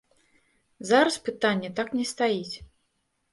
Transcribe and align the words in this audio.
Зараз 0.91 1.17
пытанне 1.27 1.69
так 1.81 1.93
не 1.99 2.05
стаіць. 2.13 2.55